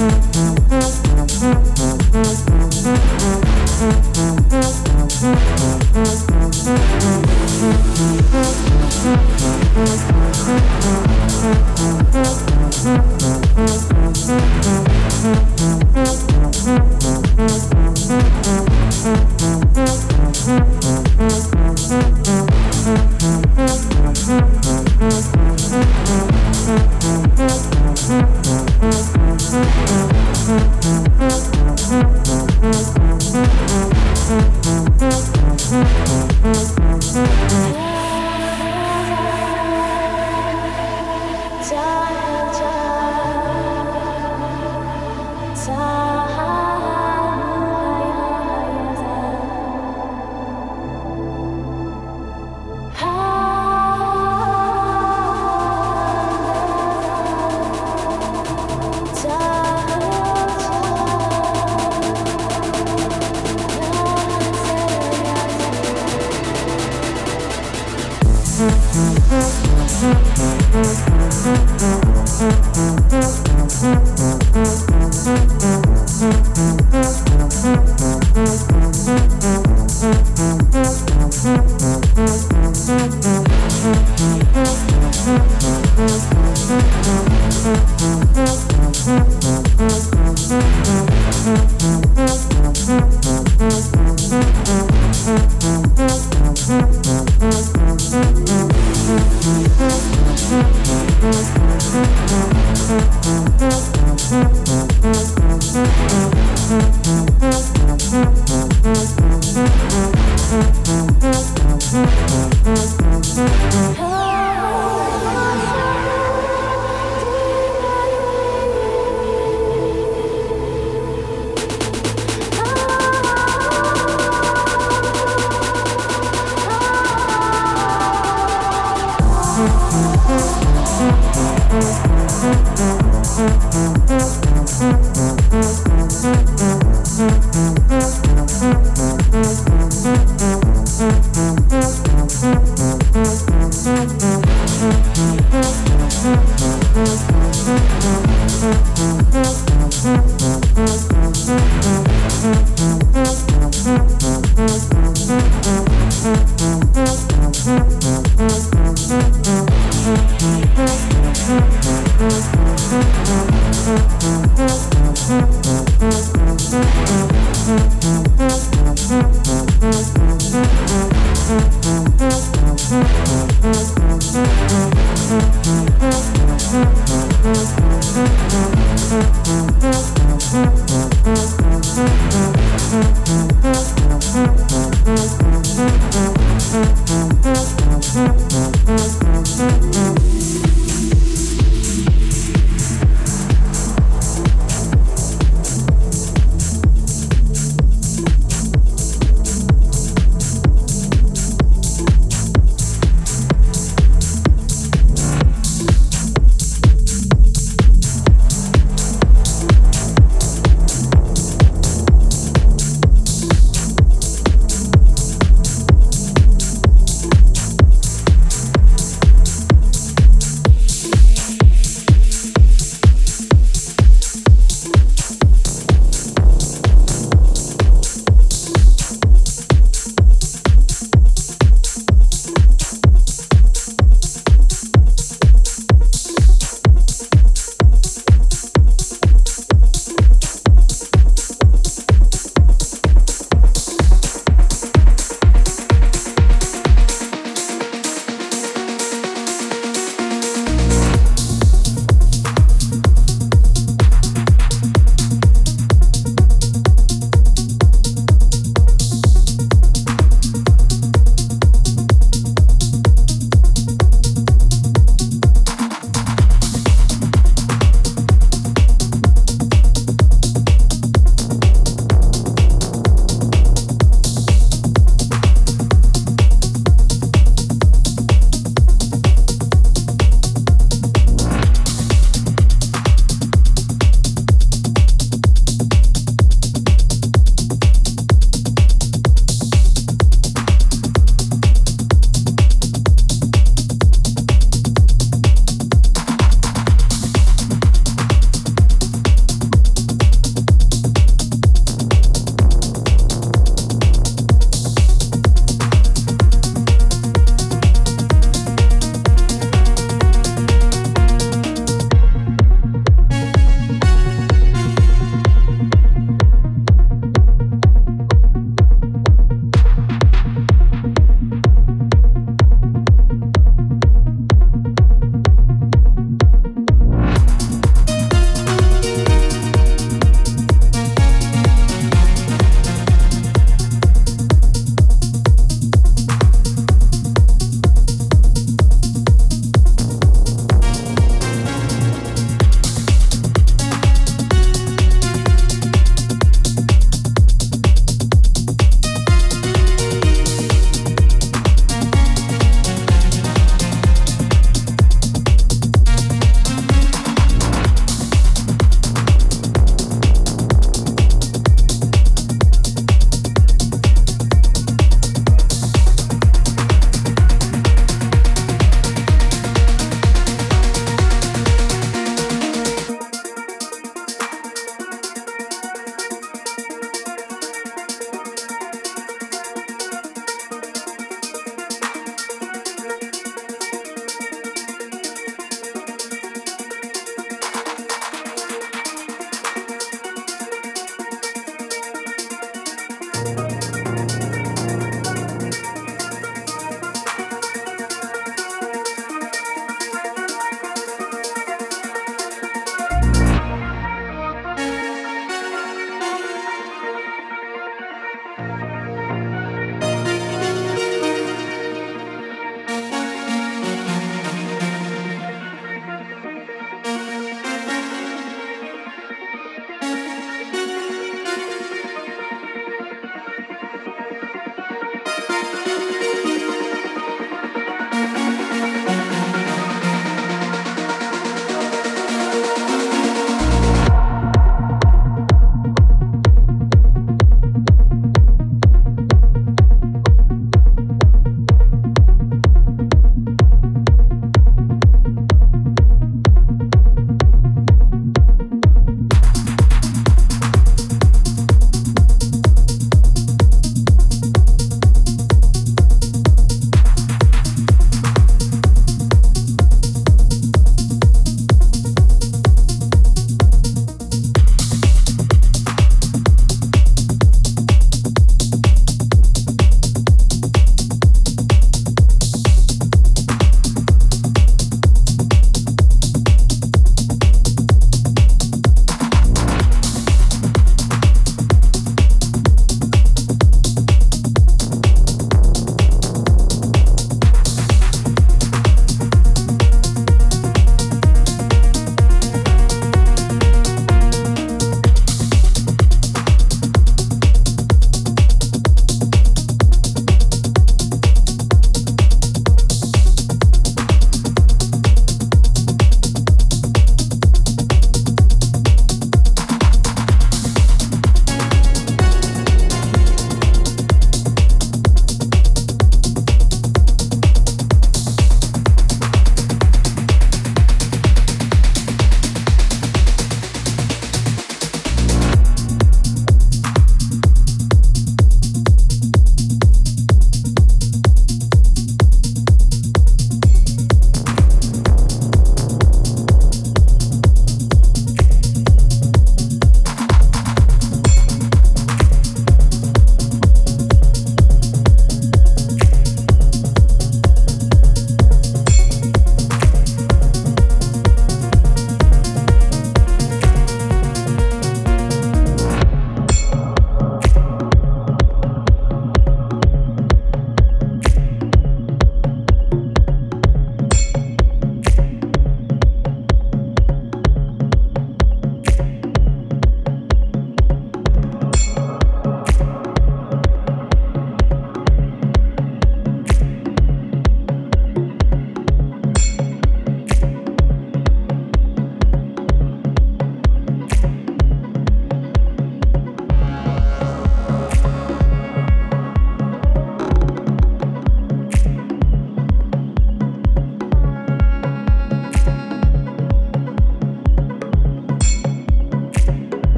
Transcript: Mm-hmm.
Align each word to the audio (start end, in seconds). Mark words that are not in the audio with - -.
Mm-hmm. 0.00 0.27